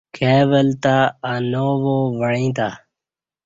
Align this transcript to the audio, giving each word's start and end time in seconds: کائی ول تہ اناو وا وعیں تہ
کائی 0.15 0.41
ول 0.49 0.69
تہ 0.83 0.95
اناو 1.31 1.71
وا 1.85 1.97
وعیں 2.19 2.51
تہ 2.57 2.67